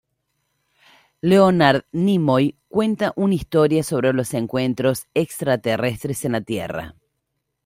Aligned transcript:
Leonard 1.21 1.85
Nimoy 1.91 2.55
cuenta 2.69 3.13
una 3.15 3.35
historia 3.35 3.83
sobre 3.83 4.13
los 4.13 4.33
encuentros 4.33 5.05
extraterrestres 5.13 6.25
en 6.25 6.31
la 6.31 6.41
Tierra. 6.41 6.95